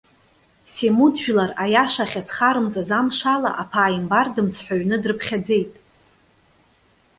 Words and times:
Семуд 0.73 1.13
жәлар, 1.23 1.51
аиаша 1.63 2.03
ахьазхарымҵаз 2.05 2.89
амшала, 2.99 3.51
аԥааимбар 3.61 4.27
дымцҳәаҩны 4.35 4.97
дрыԥхьаӡеит. 5.03 5.71